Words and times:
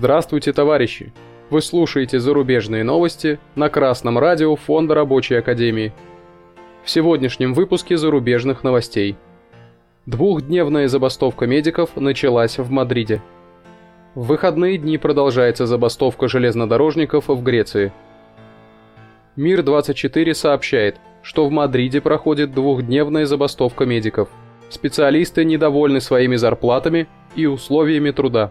Здравствуйте, 0.00 0.54
товарищи! 0.54 1.12
Вы 1.50 1.60
слушаете 1.60 2.20
зарубежные 2.20 2.82
новости 2.84 3.38
на 3.54 3.68
Красном 3.68 4.18
радио 4.18 4.56
Фонда 4.56 4.94
Рабочей 4.94 5.34
Академии. 5.34 5.92
В 6.82 6.88
сегодняшнем 6.88 7.52
выпуске 7.52 7.98
зарубежных 7.98 8.64
новостей. 8.64 9.18
Двухдневная 10.06 10.88
забастовка 10.88 11.46
медиков 11.46 11.96
началась 11.96 12.56
в 12.56 12.70
Мадриде. 12.70 13.20
В 14.14 14.28
выходные 14.28 14.78
дни 14.78 14.96
продолжается 14.96 15.66
забастовка 15.66 16.28
железнодорожников 16.28 17.28
в 17.28 17.42
Греции. 17.42 17.92
Мир-24 19.36 20.32
сообщает, 20.32 20.96
что 21.20 21.46
в 21.46 21.50
Мадриде 21.50 22.00
проходит 22.00 22.54
двухдневная 22.54 23.26
забастовка 23.26 23.84
медиков. 23.84 24.30
Специалисты 24.70 25.44
недовольны 25.44 26.00
своими 26.00 26.36
зарплатами 26.36 27.06
и 27.36 27.44
условиями 27.44 28.12
труда. 28.12 28.50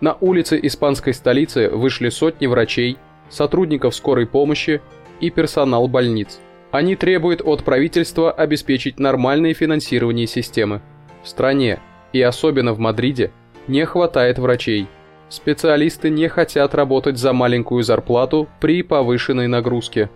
На 0.00 0.16
улицы 0.20 0.58
испанской 0.62 1.14
столицы 1.14 1.70
вышли 1.70 2.10
сотни 2.10 2.46
врачей, 2.46 2.98
сотрудников 3.30 3.94
скорой 3.94 4.26
помощи 4.26 4.82
и 5.20 5.30
персонал 5.30 5.88
больниц. 5.88 6.40
Они 6.70 6.96
требуют 6.96 7.40
от 7.42 7.64
правительства 7.64 8.30
обеспечить 8.30 8.98
нормальное 8.98 9.54
финансирование 9.54 10.26
системы. 10.26 10.82
В 11.22 11.28
стране, 11.28 11.80
и 12.12 12.20
особенно 12.20 12.74
в 12.74 12.78
Мадриде, 12.78 13.30
не 13.66 13.84
хватает 13.86 14.38
врачей. 14.38 14.86
Специалисты 15.28 16.10
не 16.10 16.28
хотят 16.28 16.74
работать 16.74 17.18
за 17.18 17.32
маленькую 17.32 17.82
зарплату 17.82 18.48
при 18.60 18.82
повышенной 18.82 19.48
нагрузке. 19.48 20.10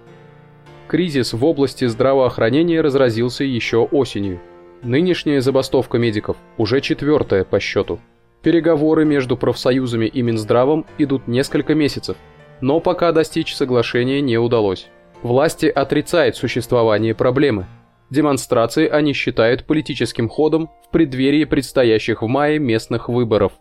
Кризис 0.87 1.33
в 1.33 1.45
области 1.45 1.87
здравоохранения 1.87 2.81
разразился 2.81 3.45
еще 3.45 3.79
осенью. 3.79 4.41
Нынешняя 4.83 5.41
забастовка 5.41 5.99
медиков 5.99 6.37
уже 6.59 6.81
четвертая 6.81 7.45
по 7.45 7.59
счету. 7.59 8.01
Переговоры 8.43 9.05
между 9.05 9.37
профсоюзами 9.37 10.07
и 10.07 10.23
Минздравом 10.23 10.87
идут 10.97 11.29
несколько 11.29 11.75
месяцев, 11.75 12.17
но 12.63 12.81
пока 12.81 13.13
достичь 13.13 13.55
соглашения 13.55 14.23
не 14.23 14.39
удалось. 14.39 14.89
Власти 15.23 15.67
отрицают 15.67 16.37
существование 16.37 17.15
проблемы. 17.15 17.67
Демонстрации 18.09 18.89
они 18.89 19.13
считают 19.13 19.67
политическим 19.67 20.29
ходом 20.29 20.71
в 20.87 20.91
преддверии 20.91 21.45
предстоящих 21.45 22.23
в 22.23 22.27
мае 22.27 22.59
местных 22.59 23.11
выборов. 23.11 23.53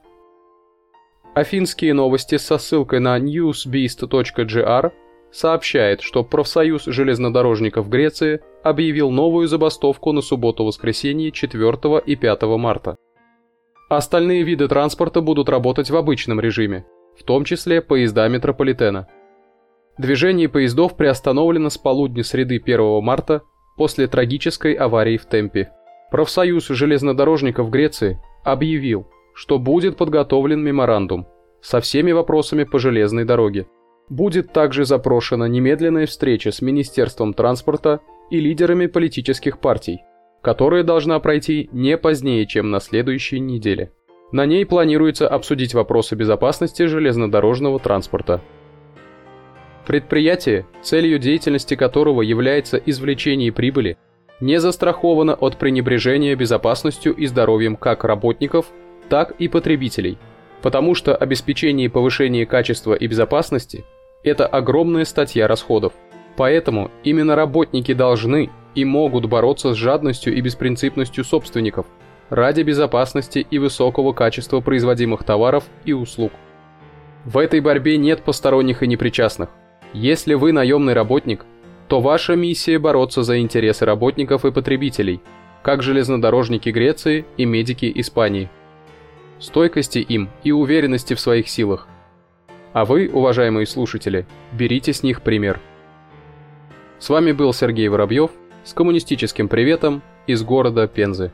Афинские 1.36 1.94
новости 1.94 2.38
со 2.38 2.58
ссылкой 2.58 3.02
на 3.02 3.20
newsbeast.gr 3.20 4.92
сообщает, 5.32 6.02
что 6.02 6.24
профсоюз 6.24 6.86
железнодорожников 6.86 7.90
Греции 7.90 8.42
объявил 8.64 9.12
новую 9.12 9.48
забастовку 9.48 10.14
на 10.14 10.22
субботу-воскресенье 10.22 11.32
4 11.32 12.00
и 12.06 12.16
5 12.16 12.42
марта. 12.58 12.96
Остальные 13.90 14.44
виды 14.44 14.68
транспорта 14.68 15.20
будут 15.20 15.50
работать 15.50 15.90
в 15.90 15.96
обычном 15.96 16.40
режиме, 16.40 16.86
в 17.18 17.24
том 17.24 17.44
числе 17.44 17.82
поезда 17.82 18.28
метрополитена. 18.28 19.08
Движение 19.98 20.48
поездов 20.48 20.96
приостановлено 20.96 21.72
с 21.72 21.78
полудня 21.80 22.24
среды 22.24 22.62
1 22.64 23.04
марта 23.04 23.42
после 23.78 24.08
трагической 24.08 24.74
аварии 24.74 25.18
в 25.18 25.26
Темпе. 25.26 25.72
Профсоюз 26.12 26.68
железнодорожников 26.68 27.72
Греции 27.72 28.22
объявил, 28.44 29.08
что 29.34 29.58
будет 29.58 29.98
подготовлен 29.98 30.64
меморандум 30.64 31.26
со 31.60 31.82
всеми 31.82 32.12
вопросами 32.12 32.66
по 32.66 32.78
железной 32.78 33.26
дороге. 33.26 33.66
Будет 34.08 34.54
также 34.54 34.86
запрошена 34.86 35.48
немедленная 35.48 36.06
встреча 36.06 36.52
с 36.52 36.62
Министерством 36.62 37.34
транспорта 37.34 38.02
и 38.30 38.40
лидерами 38.40 38.86
политических 38.86 39.60
партий, 39.60 40.00
которая 40.42 40.84
должна 40.84 41.20
пройти 41.20 41.70
не 41.72 41.98
позднее, 41.98 42.46
чем 42.46 42.72
на 42.72 42.80
следующей 42.80 43.40
неделе. 43.40 43.92
На 44.32 44.46
ней 44.46 44.66
планируется 44.66 45.28
обсудить 45.28 45.74
вопросы 45.74 46.16
безопасности 46.16 46.86
железнодорожного 46.86 47.80
транспорта. 47.80 48.42
Предприятие, 49.88 50.68
целью 50.84 51.18
деятельности 51.18 51.76
которого 51.76 52.22
является 52.22 52.78
извлечение 52.78 53.52
прибыли, 53.52 53.98
не 54.40 54.60
застраховано 54.60 55.34
от 55.34 55.58
пренебрежения 55.58 56.36
безопасностью 56.36 57.14
и 57.14 57.26
здоровьем 57.26 57.76
как 57.76 58.04
работников, 58.04 58.68
так 59.10 59.32
и 59.40 59.48
потребителей, 59.48 60.18
потому 60.62 60.94
что 60.94 61.16
обеспечение 61.16 61.90
повышения 61.90 62.46
качества 62.46 62.94
и 62.94 63.08
безопасности– 63.08 63.84
это 64.24 64.46
огромная 64.46 65.06
статья 65.06 65.48
расходов. 65.48 65.94
Поэтому 66.38 66.92
именно 67.04 67.36
работники 67.36 67.94
должны 67.94 68.50
и 68.76 68.86
могут 68.86 69.26
бороться 69.26 69.74
с 69.74 69.78
жадностью 69.78 70.36
и 70.36 70.42
беспринципностью 70.42 71.24
собственников 71.24 71.86
ради 72.30 72.62
безопасности 72.62 73.46
и 73.50 73.58
высокого 73.58 74.14
качества 74.14 74.60
производимых 74.62 75.24
товаров 75.24 75.66
и 75.86 75.94
услуг. 75.94 76.32
В 77.26 77.38
этой 77.38 77.60
борьбе 77.60 77.98
нет 77.98 78.22
посторонних 78.22 78.84
и 78.84 78.88
непричастных. 78.88 79.50
Если 79.94 80.36
вы 80.36 80.52
наемный 80.52 80.94
работник, 80.94 81.46
то 81.88 82.02
ваша 82.02 82.36
миссия 82.36 82.78
бороться 82.78 83.24
за 83.24 83.40
интересы 83.40 83.86
работников 83.86 84.46
и 84.46 84.52
потребителей, 84.52 85.22
как 85.64 85.82
железнодорожники 85.82 86.70
Греции 86.70 87.26
и 87.36 87.46
медики 87.46 87.92
Испании. 87.96 88.50
Стойкости 89.40 89.98
им 90.00 90.30
и 90.44 90.52
уверенности 90.52 91.16
в 91.16 91.20
своих 91.20 91.50
силах. 91.50 91.88
А 92.74 92.86
вы, 92.86 93.10
уважаемые 93.12 93.66
слушатели, 93.66 94.28
берите 94.52 94.94
с 94.94 95.02
них 95.02 95.24
пример. 95.24 95.60
С 97.00 97.10
вами 97.10 97.32
был 97.32 97.54
Сергей 97.54 97.88
Воробьев– 97.88 98.30
с 98.70 98.74
коммунистическим 98.74 99.48
приветом 99.48 100.04
из 100.28 100.44
города 100.44 100.88
Пензы. 100.88 101.32